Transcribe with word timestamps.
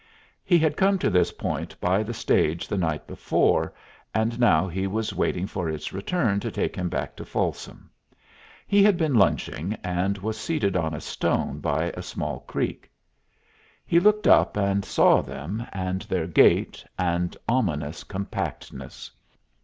He 0.43 0.57
had 0.57 0.77
come 0.77 0.97
to 0.97 1.11
this 1.11 1.31
point 1.31 1.79
by 1.79 2.01
the 2.01 2.11
stage 2.15 2.67
the 2.67 2.75
night 2.79 3.05
before, 3.05 3.71
and 4.15 4.39
now 4.39 4.67
he 4.67 4.87
was 4.87 5.13
waiting 5.13 5.45
for 5.45 5.69
its 5.69 5.93
return 5.93 6.39
to 6.39 6.49
take 6.49 6.75
him 6.75 6.89
back 6.89 7.15
to 7.17 7.23
Folsom. 7.23 7.87
He 8.65 8.81
had 8.81 8.97
been 8.97 9.13
lunching, 9.13 9.77
and 9.83 10.17
was 10.17 10.39
seated 10.39 10.75
on 10.75 10.95
a 10.95 11.01
stone 11.01 11.59
by 11.59 11.91
a 11.95 12.01
small 12.01 12.39
creek. 12.47 12.89
He 13.85 13.99
looked 13.99 14.25
up 14.25 14.57
and 14.57 14.83
saw 14.83 15.21
them, 15.21 15.67
and 15.71 16.01
their 16.01 16.25
gait, 16.25 16.83
and 16.97 17.37
ominous 17.47 18.03
compactness. 18.03 19.11